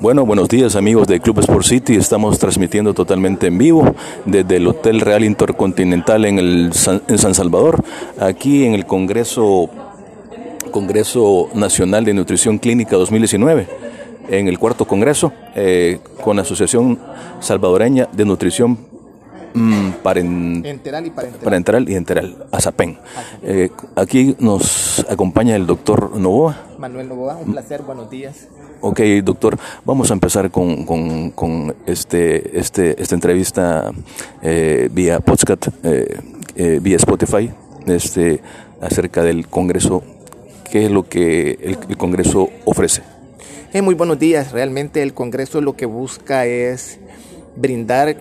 Bueno, 0.00 0.24
buenos 0.24 0.48
días 0.48 0.76
amigos 0.76 1.06
de 1.08 1.20
Club 1.20 1.40
Sport 1.40 1.66
City. 1.66 1.94
Estamos 1.94 2.38
transmitiendo 2.38 2.94
totalmente 2.94 3.48
en 3.48 3.58
vivo 3.58 3.94
desde 4.24 4.56
el 4.56 4.66
Hotel 4.66 5.02
Real 5.02 5.22
Intercontinental 5.22 6.24
en, 6.24 6.38
el 6.38 6.70
en 7.06 7.18
San 7.18 7.34
Salvador, 7.34 7.84
aquí 8.18 8.64
en 8.64 8.72
el 8.72 8.86
Congreso, 8.86 9.68
Congreso 10.70 11.50
Nacional 11.52 12.06
de 12.06 12.14
Nutrición 12.14 12.56
Clínica 12.56 12.96
2019, 12.96 13.68
en 14.30 14.48
el 14.48 14.58
cuarto 14.58 14.86
Congreso, 14.86 15.34
eh, 15.54 15.98
con 16.24 16.36
la 16.36 16.42
Asociación 16.42 16.98
Salvadoreña 17.40 18.08
de 18.10 18.24
Nutrición 18.24 18.78
mm, 19.54 20.64
enteral 20.64 21.06
y 21.06 21.10
parenteral. 21.10 21.44
parenteral 21.44 21.88
y 21.88 21.94
enteral, 21.94 22.46
ASAPEN. 22.50 22.98
Eh, 23.42 23.70
aquí 23.96 24.36
nos 24.38 25.04
acompaña 25.08 25.56
el 25.56 25.66
doctor 25.66 26.16
Novoa. 26.16 26.56
Manuel 26.78 27.08
Novoa, 27.08 27.36
un 27.36 27.52
placer, 27.52 27.82
buenos 27.82 28.10
días. 28.10 28.48
Ok, 28.82 29.00
doctor, 29.22 29.58
vamos 29.84 30.10
a 30.10 30.14
empezar 30.14 30.50
con, 30.50 30.86
con, 30.86 31.30
con 31.32 31.74
este, 31.84 32.58
este, 32.58 33.00
esta 33.00 33.14
entrevista 33.14 33.92
eh, 34.40 34.88
vía 34.90 35.20
podcast, 35.20 35.68
eh, 35.82 36.18
eh, 36.56 36.78
vía 36.80 36.96
Spotify, 36.96 37.50
este, 37.86 38.40
acerca 38.80 39.22
del 39.22 39.48
Congreso. 39.48 40.02
¿Qué 40.70 40.86
es 40.86 40.90
lo 40.90 41.06
que 41.06 41.58
el, 41.60 41.78
el 41.90 41.96
Congreso 41.98 42.48
ofrece? 42.64 43.02
muy 43.82 43.94
buenos 43.94 44.18
días. 44.18 44.52
Realmente 44.52 45.02
el 45.02 45.12
Congreso 45.12 45.60
lo 45.60 45.76
que 45.76 45.84
busca 45.84 46.46
es 46.46 46.98
brindar 47.56 48.16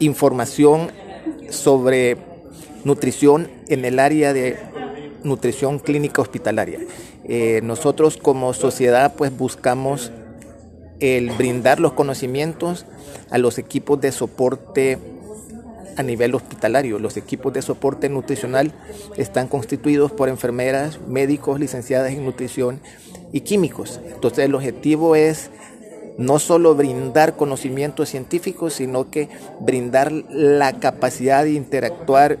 información 0.00 0.90
sobre 1.50 2.16
nutrición 2.84 3.50
en 3.68 3.84
el 3.84 3.98
área 3.98 4.32
de 4.32 4.56
nutrición 5.22 5.78
clínica 5.78 6.22
hospitalaria. 6.22 6.80
Eh, 7.24 7.60
nosotros 7.62 8.16
como 8.16 8.54
sociedad 8.54 9.14
pues 9.16 9.36
buscamos 9.36 10.12
el 11.00 11.30
brindar 11.30 11.80
los 11.80 11.92
conocimientos 11.92 12.86
a 13.30 13.38
los 13.38 13.58
equipos 13.58 14.00
de 14.00 14.12
soporte 14.12 14.98
a 15.96 16.02
nivel 16.02 16.34
hospitalario. 16.34 16.98
Los 16.98 17.16
equipos 17.16 17.52
de 17.52 17.60
soporte 17.60 18.08
nutricional 18.08 18.72
están 19.16 19.48
constituidos 19.48 20.12
por 20.12 20.28
enfermeras, 20.28 21.00
médicos, 21.06 21.58
licenciadas 21.58 22.12
en 22.12 22.24
nutrición 22.24 22.80
y 23.32 23.40
químicos. 23.40 24.00
Entonces 24.06 24.44
el 24.44 24.54
objetivo 24.54 25.16
es 25.16 25.50
no 26.18 26.38
solo 26.38 26.74
brindar 26.74 27.36
conocimientos 27.36 28.10
científicos, 28.10 28.74
sino 28.74 29.10
que 29.10 29.28
brindar 29.60 30.12
la 30.12 30.78
capacidad 30.78 31.44
de 31.44 31.52
interactuar 31.52 32.38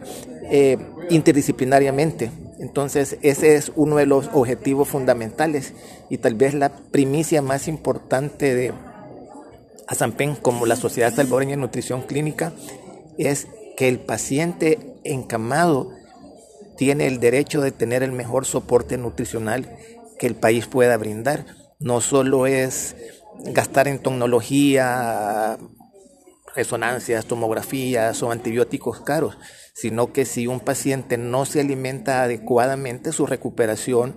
eh, 0.50 0.76
interdisciplinariamente 1.08 2.30
entonces, 2.58 3.18
ese 3.22 3.54
es 3.54 3.70
uno 3.76 3.96
de 3.96 4.06
los 4.06 4.28
objetivos 4.32 4.88
fundamentales 4.88 5.74
y 6.10 6.18
tal 6.18 6.34
vez 6.34 6.54
la 6.54 6.70
primicia 6.70 7.40
más 7.40 7.68
importante 7.68 8.54
de 8.54 8.72
ASAMPEN 9.86 10.34
como 10.34 10.66
la 10.66 10.76
Sociedad 10.76 11.14
Salvadoreña 11.14 11.52
de 11.52 11.58
Nutrición 11.58 12.02
Clínica 12.02 12.52
es 13.16 13.46
que 13.76 13.88
el 13.88 14.00
paciente 14.00 14.96
encamado 15.04 15.92
tiene 16.76 17.06
el 17.06 17.20
derecho 17.20 17.60
de 17.60 17.70
tener 17.70 18.02
el 18.02 18.12
mejor 18.12 18.44
soporte 18.44 18.98
nutricional 18.98 19.76
que 20.18 20.26
el 20.26 20.34
país 20.34 20.66
pueda 20.66 20.96
brindar. 20.96 21.46
No 21.78 22.00
solo 22.00 22.48
es 22.48 22.96
gastar 23.44 23.88
en 23.88 23.98
tecnología, 23.98 25.58
resonancias, 26.54 27.26
tomografías 27.26 28.22
o 28.22 28.30
antibióticos 28.30 29.00
caros, 29.00 29.38
sino 29.74 30.12
que 30.12 30.24
si 30.24 30.46
un 30.46 30.60
paciente 30.60 31.18
no 31.18 31.44
se 31.44 31.60
alimenta 31.60 32.22
adecuadamente, 32.22 33.12
su 33.12 33.26
recuperación 33.26 34.16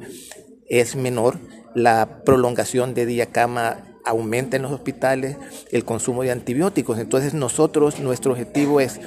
es 0.67 0.95
menor, 0.95 1.37
la 1.75 2.23
prolongación 2.25 2.93
de 2.93 3.05
día 3.05 3.27
cama 3.27 3.85
aumenta 4.03 4.57
en 4.57 4.63
los 4.63 4.71
hospitales, 4.71 5.37
el 5.71 5.85
consumo 5.85 6.23
de 6.23 6.31
antibióticos. 6.31 6.97
Entonces 6.97 7.33
nosotros, 7.33 7.99
nuestro 7.99 8.31
objetivo 8.31 8.79
es 8.79 8.99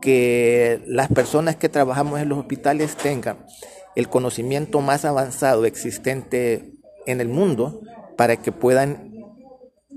que 0.00 0.82
las 0.86 1.08
personas 1.08 1.56
que 1.56 1.68
trabajamos 1.68 2.20
en 2.20 2.28
los 2.28 2.38
hospitales 2.38 2.96
tengan 2.96 3.46
el 3.94 4.08
conocimiento 4.08 4.80
más 4.80 5.04
avanzado 5.04 5.64
existente 5.64 6.72
en 7.06 7.20
el 7.20 7.28
mundo 7.28 7.80
para 8.16 8.36
que 8.36 8.52
puedan 8.52 9.05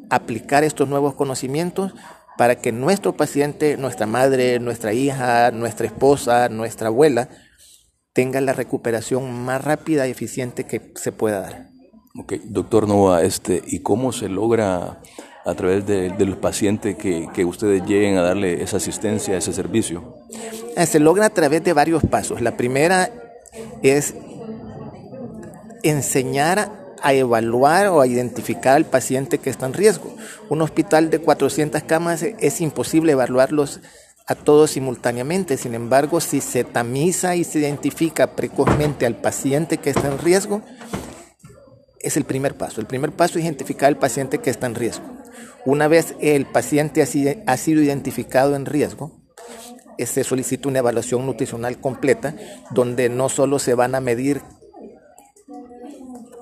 aplicar 0.10 0.64
estos 0.64 0.88
nuevos 0.88 1.14
conocimientos 1.16 1.94
para 2.38 2.56
que 2.56 2.72
nuestro 2.72 3.18
paciente, 3.18 3.78
nuestra 3.78 4.06
madre, 4.06 4.60
nuestra 4.60 4.94
hija, 4.94 5.52
nuestra 5.52 5.88
esposa, 5.88 6.48
nuestra 6.50 6.88
abuela, 6.88 7.30
tenga 8.14 8.40
la 8.42 8.54
recuperación 8.54 9.44
más 9.44 9.64
rápida 9.64 10.08
y 10.08 10.12
eficiente 10.12 10.66
que 10.66 10.94
se 10.96 11.12
pueda 11.12 11.42
dar. 11.42 11.70
Ok, 12.18 12.34
doctor 12.46 12.88
Nova, 12.88 13.24
este, 13.24 13.62
¿y 13.68 13.80
cómo 13.80 14.12
se 14.12 14.30
logra 14.30 15.02
a 15.46 15.56
través 15.56 15.86
de, 15.86 16.14
los 16.26 16.38
pacientes 16.38 16.96
que, 16.96 17.28
que, 17.34 17.46
ustedes 17.46 17.86
lleguen 17.86 18.18
a 18.18 18.22
darle 18.22 18.64
esa 18.64 18.78
asistencia, 18.78 19.38
ese 19.38 19.54
servicio? 19.54 20.16
Eh, 20.76 20.86
se 20.86 21.00
logra 21.00 21.26
a 21.26 21.30
través 21.30 21.64
de 21.64 21.74
varios 21.74 22.04
pasos. 22.04 22.42
La 22.42 22.58
primera 22.58 23.12
es 23.84 24.16
enseñar 25.84 26.89
a 27.02 27.14
evaluar 27.14 27.88
o 27.88 28.02
a 28.02 28.08
identificar 28.08 28.76
al 28.76 28.86
paciente 28.86 29.38
que 29.38 29.50
está 29.50 29.66
en 29.66 29.74
riesgo. 29.74 30.16
Un 30.50 30.62
hospital 30.62 31.10
de 31.10 31.20
400 31.20 31.84
camas 31.84 32.24
es 32.24 32.62
imposible 32.62 33.14
evaluarlos 33.14 33.82
a 34.26 34.36
todos 34.36 34.72
simultáneamente. 34.72 35.58
Sin 35.58 35.76
embargo, 35.76 36.22
si 36.22 36.42
se 36.42 36.64
tamiza 36.64 37.36
y 37.36 37.44
se 37.44 37.60
identifica 37.60 38.36
precozmente 38.36 39.06
al 39.06 39.16
paciente 39.16 39.78
que 39.78 39.90
está 39.90 40.08
en 40.08 40.20
riesgo, 40.20 40.62
es 42.00 42.16
el 42.16 42.26
primer 42.26 42.56
paso. 42.56 42.80
El 42.80 42.88
primer 42.88 43.12
paso 43.12 43.40
es 43.40 43.46
identificar 43.46 43.88
al 43.88 43.98
paciente 43.98 44.40
que 44.40 44.50
está 44.50 44.68
en 44.68 44.76
riesgo. 44.76 45.06
Una 45.66 45.88
vez 45.88 46.16
el 46.22 46.46
paciente 46.46 47.02
ha 47.02 47.58
sido 47.58 47.82
identificado 47.82 48.56
en 48.56 48.66
riesgo, 48.66 49.20
se 50.06 50.24
solicita 50.24 50.70
una 50.70 50.80
evaluación 50.80 51.26
nutricional 51.26 51.80
completa, 51.80 52.36
donde 52.72 53.10
no 53.10 53.30
solo 53.30 53.60
se 53.60 53.74
van 53.74 53.96
a 53.96 54.00
medir 54.00 54.42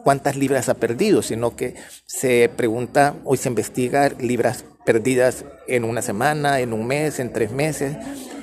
cuántas 0.07 0.38
libras 0.38 0.69
ha 0.69 0.75
perdido, 0.75 1.22
sino 1.22 1.57
que 1.57 1.75
se 2.06 2.50
pregunta, 2.56 3.16
hoy 3.25 3.35
se 3.35 3.50
investiga 3.50 4.07
libras 4.07 4.63
perdidas 4.85 5.44
en 5.68 5.84
una 5.84 6.01
semana, 6.01 6.62
en 6.62 6.72
un 6.72 6.88
mes, 6.88 7.19
en 7.19 7.34
tres 7.34 7.51
meses, 7.51 7.97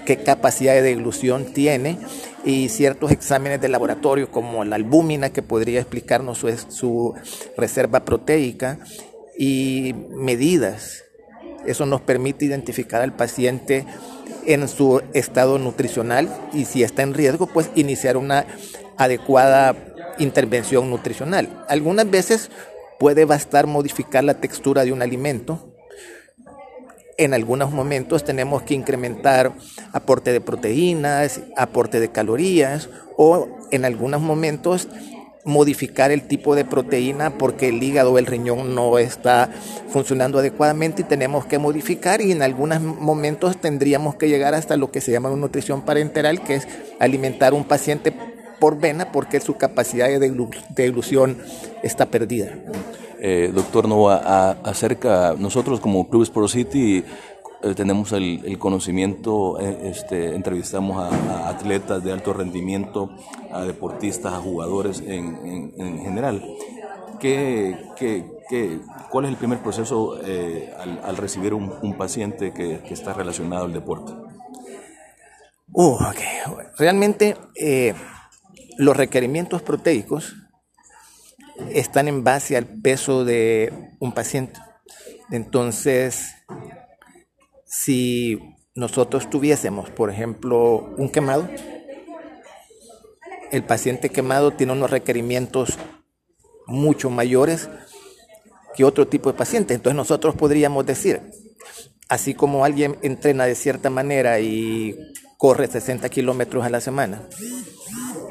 qué 0.04 0.18
capacidad 0.18 0.74
de 0.74 0.82
deglución 0.82 1.54
tiene 1.54 1.98
y 2.44 2.68
ciertos 2.68 3.12
exámenes 3.12 3.62
de 3.62 3.70
laboratorio 3.70 4.30
como 4.30 4.62
la 4.66 4.76
albúmina 4.76 5.30
que 5.30 5.40
podría 5.40 5.80
explicarnos 5.80 6.36
su, 6.36 6.54
su 6.68 7.14
reserva 7.56 8.04
proteica 8.04 8.78
y 9.38 9.94
medidas. 10.10 11.04
Eso 11.64 11.86
nos 11.86 12.02
permite 12.02 12.44
identificar 12.44 13.00
al 13.00 13.16
paciente 13.16 13.86
en 14.44 14.68
su 14.68 15.00
estado 15.14 15.58
nutricional 15.58 16.28
y 16.52 16.66
si 16.66 16.82
está 16.82 17.00
en 17.04 17.14
riesgo, 17.14 17.46
pues 17.46 17.70
iniciar 17.74 18.18
una 18.18 18.44
adecuada 18.98 19.93
intervención 20.18 20.90
nutricional. 20.90 21.64
Algunas 21.68 22.10
veces 22.10 22.50
puede 22.98 23.24
bastar 23.24 23.66
modificar 23.66 24.24
la 24.24 24.34
textura 24.34 24.84
de 24.84 24.92
un 24.92 25.02
alimento. 25.02 25.74
En 27.16 27.34
algunos 27.34 27.70
momentos 27.70 28.24
tenemos 28.24 28.62
que 28.62 28.74
incrementar 28.74 29.52
aporte 29.92 30.32
de 30.32 30.40
proteínas, 30.40 31.40
aporte 31.56 32.00
de 32.00 32.10
calorías 32.10 32.88
o 33.16 33.48
en 33.70 33.84
algunos 33.84 34.20
momentos 34.20 34.88
modificar 35.44 36.10
el 36.10 36.26
tipo 36.26 36.54
de 36.54 36.64
proteína 36.64 37.36
porque 37.36 37.68
el 37.68 37.82
hígado 37.82 38.12
o 38.12 38.18
el 38.18 38.26
riñón 38.26 38.74
no 38.74 38.98
está 38.98 39.50
funcionando 39.88 40.38
adecuadamente 40.38 41.02
y 41.02 41.04
tenemos 41.04 41.44
que 41.44 41.58
modificar 41.58 42.20
y 42.20 42.32
en 42.32 42.42
algunos 42.42 42.80
momentos 42.80 43.58
tendríamos 43.58 44.16
que 44.16 44.28
llegar 44.28 44.54
hasta 44.54 44.76
lo 44.76 44.90
que 44.90 45.00
se 45.00 45.12
llama 45.12 45.30
nutrición 45.30 45.82
parenteral, 45.82 46.42
que 46.42 46.56
es 46.56 46.68
alimentar 46.98 47.52
un 47.52 47.64
paciente 47.64 48.12
por 48.58 48.78
vena 48.78 49.12
porque 49.12 49.40
su 49.40 49.56
capacidad 49.56 50.08
de 50.08 50.18
deglución 50.74 51.38
está 51.82 52.06
perdida. 52.06 52.52
Eh, 53.26 53.50
doctor 53.54 53.88
Nova, 53.88 54.50
acerca, 54.64 55.34
nosotros 55.38 55.80
como 55.80 56.10
Club 56.10 56.24
Sport 56.24 56.50
City 56.50 57.02
eh, 57.62 57.74
tenemos 57.74 58.12
el, 58.12 58.58
conocimiento, 58.58 59.58
eh, 59.58 59.88
este, 59.90 60.34
entrevistamos 60.34 60.98
a, 60.98 61.48
atletas 61.48 62.04
de 62.04 62.12
alto 62.12 62.34
rendimiento, 62.34 63.08
a 63.50 63.62
deportistas, 63.62 64.34
a 64.34 64.40
jugadores 64.40 65.02
en, 65.06 65.72
general. 66.02 66.44
¿Qué, 67.18 67.78
qué, 67.96 68.26
qué, 68.50 68.80
cuál 69.10 69.24
es 69.24 69.30
el 69.30 69.38
primer 69.38 69.60
proceso 69.60 70.18
al, 71.02 71.16
recibir 71.16 71.54
un, 71.54 71.94
paciente 71.96 72.52
que, 72.52 72.82
está 72.90 73.14
relacionado 73.14 73.64
al 73.64 73.72
deporte? 73.72 74.12
Uh, 75.72 75.96
Realmente 76.76 77.38
los 78.78 78.96
requerimientos 78.96 79.62
proteicos 79.62 80.34
están 81.70 82.08
en 82.08 82.24
base 82.24 82.56
al 82.56 82.66
peso 82.66 83.24
de 83.24 83.72
un 84.00 84.12
paciente. 84.12 84.60
Entonces, 85.30 86.34
si 87.64 88.38
nosotros 88.74 89.30
tuviésemos, 89.30 89.90
por 89.90 90.10
ejemplo, 90.10 90.94
un 90.96 91.08
quemado, 91.08 91.48
el 93.50 93.62
paciente 93.62 94.10
quemado 94.10 94.50
tiene 94.50 94.72
unos 94.72 94.90
requerimientos 94.90 95.78
mucho 96.66 97.10
mayores 97.10 97.68
que 98.74 98.84
otro 98.84 99.06
tipo 99.06 99.30
de 99.30 99.38
paciente. 99.38 99.74
Entonces 99.74 99.96
nosotros 99.96 100.34
podríamos 100.34 100.84
decir, 100.84 101.22
así 102.08 102.34
como 102.34 102.64
alguien 102.64 102.98
entrena 103.02 103.46
de 103.46 103.54
cierta 103.54 103.90
manera 103.90 104.40
y 104.40 104.96
corre 105.38 105.66
60 105.66 106.08
kilómetros 106.08 106.64
a 106.64 106.70
la 106.70 106.80
semana, 106.80 107.22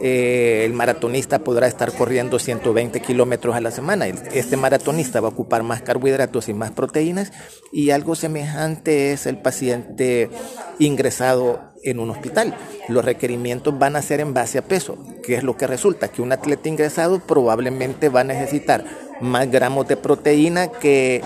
eh, 0.05 0.65
el 0.65 0.73
maratonista 0.73 1.45
podrá 1.45 1.65
estar 1.65 1.93
corriendo 1.93 2.37
120 2.37 2.99
kilómetros 2.99 3.55
a 3.55 3.61
la 3.61 3.71
semana. 3.71 4.05
Este 4.05 4.57
maratonista 4.57 5.21
va 5.21 5.29
a 5.29 5.31
ocupar 5.31 5.63
más 5.63 5.81
carbohidratos 5.81 6.49
y 6.49 6.53
más 6.53 6.71
proteínas 6.71 7.31
y 7.71 7.91
algo 7.91 8.15
semejante 8.15 9.13
es 9.13 9.25
el 9.27 9.37
paciente 9.37 10.29
ingresado 10.77 11.71
en 11.83 11.99
un 11.99 12.09
hospital. 12.09 12.53
Los 12.89 13.05
requerimientos 13.05 13.79
van 13.79 13.95
a 13.95 14.01
ser 14.01 14.19
en 14.19 14.33
base 14.33 14.57
a 14.57 14.63
peso, 14.63 14.97
que 15.23 15.35
es 15.35 15.43
lo 15.43 15.55
que 15.55 15.67
resulta 15.67 16.09
que 16.09 16.21
un 16.21 16.33
atleta 16.33 16.67
ingresado 16.67 17.19
probablemente 17.19 18.09
va 18.09 18.21
a 18.21 18.25
necesitar 18.25 18.83
más 19.21 19.49
gramos 19.49 19.87
de 19.87 19.95
proteína 19.95 20.67
que 20.67 21.21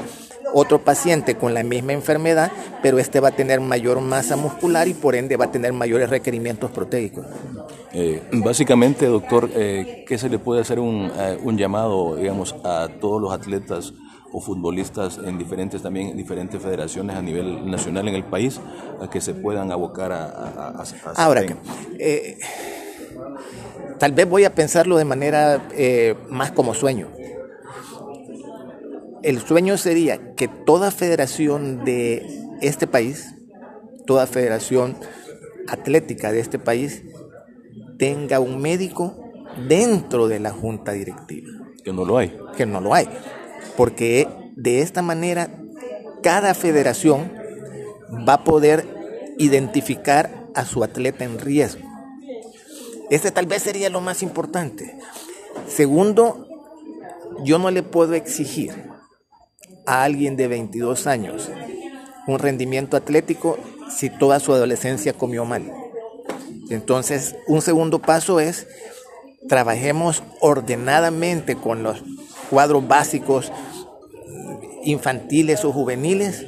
otro 0.58 0.80
paciente 0.80 1.36
con 1.36 1.54
la 1.54 1.62
misma 1.62 1.94
enfermedad, 1.94 2.52
pero 2.82 2.98
este 2.98 3.20
va 3.20 3.30
a 3.30 3.32
tener 3.32 3.62
mayor 3.62 4.02
masa 4.02 4.36
muscular 4.36 4.88
y 4.88 4.96
por 4.96 5.16
ende 5.16 5.38
va 5.38 5.46
a 5.46 5.52
tener 5.52 5.72
mayores 5.72 6.10
requerimientos 6.10 6.72
proteicos. 6.72 7.26
Eh, 7.94 8.24
básicamente, 8.34 9.06
doctor, 9.06 9.52
eh, 9.54 10.04
¿qué 10.08 10.18
se 10.18 10.30
le 10.30 10.40
puede 10.40 10.62
hacer 10.62 10.80
un, 10.80 11.12
eh, 11.16 11.38
un, 11.44 11.58
llamado, 11.58 12.16
digamos, 12.16 12.56
a 12.64 12.88
todos 13.00 13.22
los 13.22 13.32
atletas 13.32 13.94
o 14.32 14.42
futbolistas 14.42 15.20
en 15.24 15.38
diferentes 15.38 15.82
también 15.82 16.18
diferentes 16.18 16.62
federaciones 16.62 17.16
a 17.16 17.22
nivel 17.22 17.70
nacional 17.70 18.08
en 18.08 18.16
el 18.16 18.26
país 18.26 18.60
a 19.02 19.10
que 19.10 19.22
se 19.22 19.34
puedan 19.34 19.72
abocar 19.72 20.12
a, 20.12 20.26
a, 20.26 20.84
a 20.84 21.24
ahora 21.24 21.46
eh, 21.98 22.38
tal 23.98 24.12
vez 24.12 24.28
voy 24.28 24.44
a 24.44 24.54
pensarlo 24.54 24.98
de 24.98 25.06
manera 25.06 25.70
más 26.30 26.52
como 26.52 26.74
sueño 26.74 27.08
el 29.28 29.42
sueño 29.42 29.76
sería 29.76 30.36
que 30.36 30.48
toda 30.48 30.90
federación 30.90 31.84
de 31.84 32.26
este 32.62 32.88
país, 32.88 33.36
toda 34.06 34.26
federación 34.26 34.96
atlética 35.68 36.32
de 36.32 36.40
este 36.40 36.60
país, 36.60 37.04
tenga 38.00 38.40
un 38.40 38.62
médico 38.62 39.18
dentro 39.68 40.30
de 40.30 40.40
la 40.40 40.52
junta 40.52 40.94
directiva. 40.94 41.50
Que 41.84 41.92
no 41.92 42.06
lo 42.06 42.18
hay. 42.18 42.38
Que 42.56 42.66
no 42.66 42.80
lo 42.80 42.94
hay. 42.94 43.10
Porque 43.76 44.30
de 44.56 44.80
esta 44.80 45.02
manera 45.02 45.50
cada 46.24 46.54
federación 46.54 47.30
va 48.26 48.36
a 48.36 48.44
poder 48.46 48.86
identificar 49.38 50.48
a 50.56 50.64
su 50.64 50.86
atleta 50.86 51.26
en 51.26 51.38
riesgo. 51.38 51.86
Este 53.10 53.32
tal 53.32 53.46
vez 53.46 53.64
sería 53.64 53.90
lo 53.90 54.00
más 54.00 54.24
importante. 54.24 54.98
Segundo, 55.68 56.48
yo 57.44 57.60
no 57.60 57.72
le 57.72 57.84
puedo 57.84 58.14
exigir 58.14 58.87
a 59.88 60.04
alguien 60.04 60.36
de 60.36 60.48
22 60.48 61.08
años 61.08 61.50
un 62.28 62.38
rendimiento 62.40 62.98
atlético 62.98 63.58
si 63.90 64.10
toda 64.10 64.40
su 64.40 64.54
adolescencia 64.54 65.14
comió 65.14 65.46
mal. 65.46 65.72
Entonces, 66.70 67.36
un 67.48 67.62
segundo 67.62 68.00
paso 68.00 68.40
es 68.40 68.68
trabajemos 69.48 70.24
ordenadamente 70.42 71.56
con 71.56 71.84
los 71.84 72.04
cuadros 72.50 72.86
básicos 72.86 73.52
infantiles 74.84 75.64
o 75.64 75.72
juveniles 75.72 76.48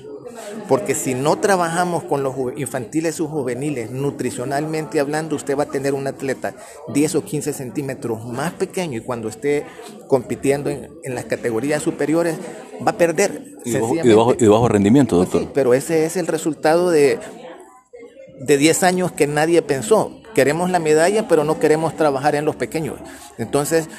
porque 0.69 0.93
si 0.93 1.15
no 1.15 1.39
trabajamos 1.39 2.03
con 2.03 2.21
los 2.21 2.35
infantiles 2.55 3.19
o 3.19 3.27
juveniles, 3.27 3.89
nutricionalmente 3.89 4.99
hablando, 4.99 5.35
usted 5.35 5.57
va 5.57 5.63
a 5.63 5.65
tener 5.65 5.95
un 5.95 6.05
atleta 6.05 6.53
10 6.93 7.15
o 7.15 7.25
15 7.25 7.53
centímetros 7.53 8.23
más 8.25 8.53
pequeño 8.53 8.99
y 8.99 9.01
cuando 9.01 9.29
esté 9.29 9.65
compitiendo 10.07 10.69
en, 10.69 11.15
las 11.15 11.25
categorías 11.25 11.81
superiores, 11.81 12.37
va 12.87 12.91
a 12.91 12.97
perder. 12.97 13.45
Y 13.65 13.71
de, 13.71 14.15
bajo, 14.47 14.67
rendimiento, 14.67 15.17
pues 15.17 15.31
doctor. 15.31 15.51
pero 15.55 15.73
ese 15.73 16.05
es 16.05 16.17
el 16.17 16.27
resultado 16.27 16.91
de, 16.91 17.17
de 18.39 18.57
10 18.59 18.83
años 18.83 19.11
que 19.11 19.25
nadie 19.25 19.63
pensó. 19.63 20.21
Queremos 20.35 20.69
la 20.69 20.77
medalla, 20.77 21.27
pero 21.27 21.43
no 21.43 21.57
queremos 21.57 21.95
trabajar 21.95 22.35
en 22.35 22.45
los 22.45 22.55
pequeños. 22.55 22.99
Entonces, 23.39 23.89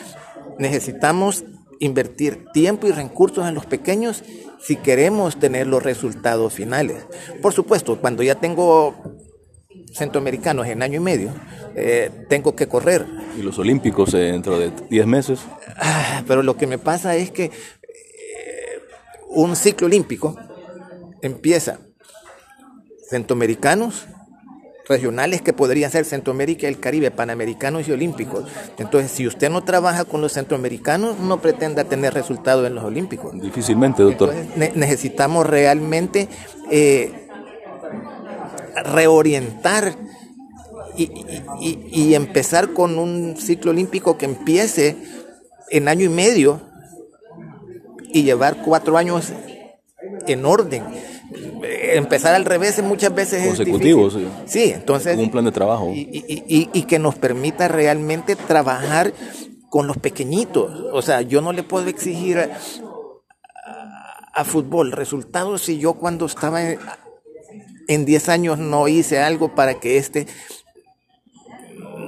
necesitamos 0.60 1.44
invertir 1.80 2.44
tiempo 2.52 2.86
y 2.86 2.92
recursos 2.92 3.48
en 3.48 3.54
los 3.54 3.66
pequeños 3.66 4.22
si 4.60 4.76
queremos 4.76 5.40
tener 5.40 5.66
los 5.66 5.82
resultados 5.82 6.52
finales. 6.52 7.06
Por 7.42 7.52
supuesto, 7.52 7.98
cuando 8.00 8.22
ya 8.22 8.36
tengo 8.36 8.94
centroamericanos 9.92 10.66
en 10.66 10.82
año 10.82 10.98
y 10.98 11.02
medio, 11.02 11.32
eh, 11.74 12.10
tengo 12.28 12.54
que 12.54 12.68
correr. 12.68 13.06
¿Y 13.36 13.42
los 13.42 13.58
olímpicos 13.58 14.12
dentro 14.12 14.58
de 14.58 14.70
10 14.90 15.06
meses? 15.06 15.40
Ah, 15.76 16.22
pero 16.28 16.42
lo 16.42 16.56
que 16.56 16.66
me 16.66 16.78
pasa 16.78 17.16
es 17.16 17.30
que 17.30 17.44
eh, 17.44 17.50
un 19.30 19.56
ciclo 19.56 19.86
olímpico 19.86 20.36
empieza 21.22 21.80
centroamericanos, 23.08 24.06
regionales 24.90 25.40
que 25.40 25.52
podrían 25.52 25.90
ser 25.90 26.04
Centroamérica 26.04 26.66
y 26.66 26.70
el 26.70 26.80
Caribe, 26.80 27.12
panamericanos 27.12 27.88
y 27.88 27.92
olímpicos. 27.92 28.44
Entonces, 28.76 29.12
si 29.12 29.26
usted 29.26 29.48
no 29.48 29.62
trabaja 29.62 30.04
con 30.04 30.20
los 30.20 30.32
centroamericanos, 30.32 31.18
no 31.20 31.40
pretenda 31.40 31.84
tener 31.84 32.12
resultados 32.12 32.66
en 32.66 32.74
los 32.74 32.84
olímpicos. 32.84 33.40
Difícilmente, 33.40 34.02
doctor. 34.02 34.34
necesitamos 34.74 35.46
realmente 35.46 36.28
eh, 36.70 37.28
reorientar 38.84 39.94
y, 40.96 42.14
empezar 42.14 42.72
con 42.72 42.98
un 42.98 43.36
ciclo 43.36 43.70
olímpico 43.70 44.18
que 44.18 44.26
empiece 44.26 44.96
en 45.70 45.86
año 45.86 46.04
y 46.04 46.08
medio 46.08 46.60
y 48.12 48.24
llevar 48.24 48.62
cuatro 48.64 48.98
años 48.98 49.32
en 50.26 50.44
orden 50.44 50.82
empezar 51.96 52.34
al 52.34 52.44
revés 52.44 52.82
muchas 52.82 53.14
veces 53.14 53.46
Consecutivos, 53.46 54.14
es 54.14 54.20
difícil. 54.20 54.42
Sí. 54.46 54.60
sí, 54.60 54.72
entonces... 54.72 55.18
Un 55.18 55.30
plan 55.30 55.44
de 55.44 55.52
trabajo. 55.52 55.92
Y, 55.94 56.84
que 56.88 56.98
nos 56.98 57.14
permita 57.14 57.68
realmente 57.68 58.36
trabajar 58.36 59.12
con 59.68 59.86
los 59.86 59.96
pequeñitos. 59.98 60.72
O 60.92 61.00
sea, 61.00 61.22
yo 61.22 61.40
no 61.40 61.52
le 61.52 61.62
puedo 61.62 61.86
exigir 61.88 62.38
a, 64.34 64.44
fútbol 64.44 64.92
resultados 64.92 65.62
si 65.62 65.78
yo 65.78 65.94
cuando 65.94 66.26
estaba 66.26 66.62
en, 66.62 68.04
10 68.04 68.28
años 68.30 68.58
no 68.58 68.88
hice 68.88 69.20
algo 69.20 69.54
para 69.54 69.74
que 69.74 69.98
este 69.98 70.26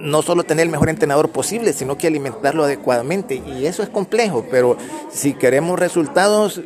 no 0.01 0.23
solo 0.23 0.43
tener 0.43 0.65
el 0.65 0.73
mejor 0.73 0.89
entrenador 0.89 1.29
posible, 1.29 1.73
sino 1.73 1.97
que 1.97 2.09
alimentarlo 2.09 2.65
adecuadamente. 2.65 3.43
Y 3.47 3.67
eso 3.67 3.83
es 3.83 3.89
complejo, 3.89 4.47
pero 4.51 4.77
si 5.13 5.35
queremos 5.35 5.79
resultados, 5.79 6.61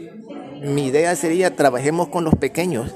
mi 0.63 0.87
idea 0.87 1.15
sería 1.17 1.55
trabajemos 1.55 2.09
con 2.09 2.25
los 2.25 2.35
pequeños 2.35 2.95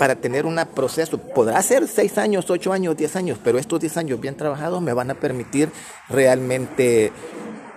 para 0.00 0.16
tener 0.16 0.46
un 0.46 0.58
proceso. 0.74 1.18
Podrá 1.18 1.60
ser 1.60 1.86
seis 1.86 2.16
años, 2.16 2.48
ocho 2.48 2.72
años, 2.72 2.96
diez 2.96 3.16
años, 3.16 3.38
pero 3.44 3.58
estos 3.58 3.80
diez 3.80 3.98
años 3.98 4.18
bien 4.18 4.34
trabajados 4.34 4.80
me 4.80 4.94
van 4.94 5.10
a 5.10 5.14
permitir 5.14 5.68
realmente 6.08 7.12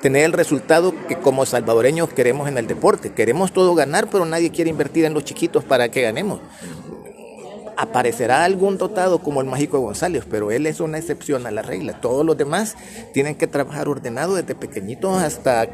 tener 0.02 0.24
el 0.24 0.32
resultado 0.32 0.94
que 1.10 1.18
como 1.18 1.46
salvadoreños 1.46 2.08
queremos 2.14 2.48
en 2.48 2.58
el 2.58 2.66
deporte. 2.66 3.12
Queremos 3.12 3.52
todo 3.52 3.76
ganar, 3.76 4.08
pero 4.10 4.24
nadie 4.24 4.52
quiere 4.52 4.70
invertir 4.70 5.04
en 5.04 5.14
los 5.14 5.26
chiquitos 5.26 5.66
para 5.66 5.92
que 5.92 6.02
ganemos. 6.02 6.40
Aparecerá 7.76 8.46
algún 8.46 8.78
dotado 8.78 9.20
como 9.20 9.42
el 9.42 9.48
mágico 9.48 9.82
González, 9.82 10.24
pero 10.30 10.50
él 10.50 10.66
es 10.66 10.80
una 10.80 11.00
excepción 11.00 11.46
a 11.46 11.52
la 11.52 11.62
regla. 11.62 12.00
Todos 12.00 12.26
los 12.26 12.38
demás 12.38 12.78
tienen 13.14 13.36
que 13.36 13.48
trabajar 13.48 13.90
ordenado 13.90 14.36
desde 14.36 14.56
pequeñitos 14.56 15.22
hasta 15.22 15.68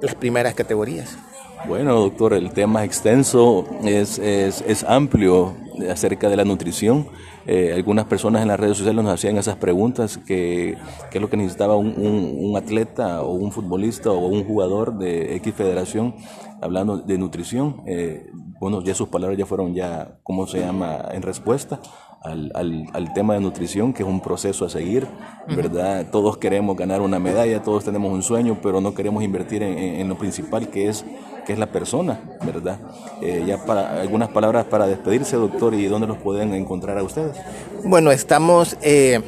las 0.00 0.14
primeras 0.14 0.54
categorías. 0.54 1.18
Bueno, 1.66 1.94
doctor, 1.94 2.32
el 2.32 2.52
tema 2.52 2.80
es 2.80 2.86
extenso, 2.86 3.66
es, 3.84 4.18
es, 4.18 4.64
es 4.66 4.82
amplio 4.84 5.54
acerca 5.90 6.28
de 6.28 6.36
la 6.36 6.44
nutrición. 6.44 7.06
Eh, 7.46 7.72
algunas 7.74 8.06
personas 8.06 8.42
en 8.42 8.48
las 8.48 8.58
redes 8.58 8.76
sociales 8.78 9.04
nos 9.04 9.14
hacían 9.14 9.36
esas 9.36 9.56
preguntas, 9.56 10.18
que, 10.18 10.76
qué 11.10 11.18
es 11.18 11.22
lo 11.22 11.30
que 11.30 11.36
necesitaba 11.36 11.76
un, 11.76 11.94
un, 11.96 12.56
atleta 12.56 13.22
o 13.22 13.32
un 13.32 13.52
futbolista 13.52 14.10
o 14.10 14.26
un 14.26 14.44
jugador 14.44 14.98
de 14.98 15.36
X 15.36 15.54
federación 15.54 16.14
hablando 16.60 16.98
de 16.98 17.18
nutrición. 17.18 17.82
Eh, 17.86 18.30
bueno, 18.58 18.82
ya 18.82 18.94
sus 18.94 19.08
palabras 19.08 19.38
ya 19.38 19.46
fueron 19.46 19.74
ya, 19.74 20.18
¿cómo 20.22 20.46
se 20.46 20.60
llama?, 20.60 21.04
en 21.12 21.22
respuesta 21.22 21.80
al, 22.22 22.52
al, 22.54 22.86
al, 22.92 23.12
tema 23.14 23.34
de 23.34 23.40
nutrición, 23.40 23.94
que 23.94 24.02
es 24.02 24.08
un 24.08 24.20
proceso 24.20 24.66
a 24.66 24.68
seguir, 24.68 25.06
¿verdad? 25.48 26.06
Todos 26.12 26.36
queremos 26.36 26.76
ganar 26.76 27.00
una 27.00 27.18
medalla, 27.18 27.62
todos 27.62 27.84
tenemos 27.84 28.12
un 28.12 28.22
sueño, 28.22 28.58
pero 28.62 28.82
no 28.82 28.92
queremos 28.92 29.24
invertir 29.24 29.62
en, 29.62 29.78
en 29.78 30.08
lo 30.08 30.18
principal, 30.18 30.68
que 30.68 30.88
es, 30.88 31.04
es 31.52 31.58
la 31.58 31.66
persona, 31.66 32.20
¿verdad? 32.44 32.78
Eh, 33.22 33.44
ya 33.46 33.64
para 33.64 34.00
algunas 34.00 34.28
palabras 34.30 34.64
para 34.66 34.86
despedirse, 34.86 35.36
doctor, 35.36 35.74
y 35.74 35.86
dónde 35.86 36.06
los 36.06 36.18
pueden 36.18 36.54
encontrar 36.54 36.98
a 36.98 37.02
ustedes. 37.02 37.36
Bueno, 37.84 38.10
estamos 38.10 38.76
eh, 38.82 39.20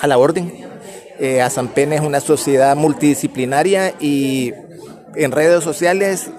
a 0.00 0.06
la 0.06 0.18
orden. 0.18 0.52
Eh, 1.18 1.40
es 1.40 2.00
una 2.00 2.20
sociedad 2.20 2.76
multidisciplinaria 2.76 3.94
y 4.00 4.52
en 5.14 5.32
redes 5.32 5.64
sociales, 5.64 6.30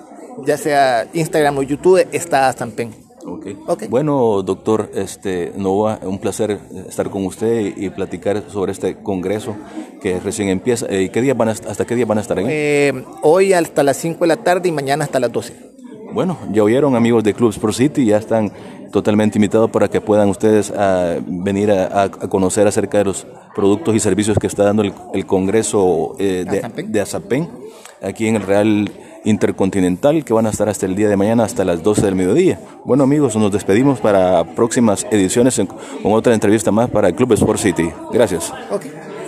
ya 0.46 0.58
sea 0.58 1.08
Instagram 1.14 1.58
o 1.58 1.64
YouTube, 1.64 2.08
está 2.12 2.48
Azampen. 2.48 3.07
Okay. 3.28 3.90
Bueno, 3.90 4.42
doctor 4.42 4.90
este, 4.94 5.52
Nova, 5.58 6.00
un 6.04 6.18
placer 6.18 6.60
estar 6.88 7.10
con 7.10 7.26
usted 7.26 7.74
y, 7.76 7.90
platicar 7.90 8.44
sobre 8.48 8.72
este 8.72 8.96
congreso 9.04 9.54
que 10.02 10.20
recién 10.22 10.48
empieza. 10.48 10.90
¿Y 10.94 11.10
qué 11.10 11.22
día 11.22 11.34
van 11.34 11.50
¿Hasta 11.50 11.86
qué 11.86 11.96
día 11.96 12.06
van 12.06 12.20
a 12.20 12.22
estar 12.22 12.38
ahí? 12.38 12.46
Eh, 12.48 13.04
hoy 13.24 13.52
hasta 13.52 13.84
las 13.84 13.98
5 13.98 14.20
de 14.22 14.28
la 14.28 14.38
tarde 14.38 14.70
y 14.70 14.72
mañana 14.72 15.04
hasta 15.04 15.20
las 15.20 15.30
12. 15.32 15.54
Bueno, 16.14 16.38
ya 16.54 16.64
oyeron 16.64 16.96
amigos 16.96 17.22
de 17.26 17.34
Clubs 17.34 17.60
Pro 17.60 17.74
City, 17.74 18.06
ya 18.06 18.18
están 18.18 18.50
totalmente 18.94 19.38
invitados 19.38 19.70
para 19.72 19.90
que 19.90 20.00
puedan 20.00 20.30
ustedes 20.30 20.72
ah, 20.76 21.18
venir 21.28 21.70
a, 21.72 22.10
conocer 22.10 22.66
acerca 22.66 23.00
de 23.00 23.04
los 23.04 23.28
productos 23.54 23.94
y 23.94 24.00
servicios 24.00 24.38
que 24.40 24.48
está 24.48 24.64
dando 24.64 24.84
el, 24.84 25.26
Congreso 25.26 26.16
eh, 26.18 26.46
de, 26.50 26.84
de 26.84 27.02
Azapen 27.02 27.50
aquí 28.02 28.28
en 28.28 28.38
el 28.38 28.44
Real 28.44 28.90
Intercontinental 29.28 30.24
que 30.24 30.34
van 30.34 30.46
a 30.46 30.50
estar 30.50 30.70
hasta 30.70 30.86
el 30.86 30.96
día 30.96 31.10
de 31.10 31.18
mañana 31.18 31.44
hasta 31.44 31.66
las 31.66 31.84
12 31.84 32.02
del 32.02 32.16
mediodía. 32.16 32.60
Bueno 32.86 33.04
amigos, 33.04 33.36
nos 33.36 33.52
despedimos 33.52 34.00
para 34.00 34.44
próximas 34.56 35.06
ediciones 35.12 35.62
con 36.02 36.14
otra 36.14 36.34
entrevista 36.34 36.72
más 36.72 36.90
para 36.90 37.10
el 37.10 37.16
Club 37.16 37.34
Sport 37.34 37.60
City. 37.60 37.90
Gracias. 38.12 38.54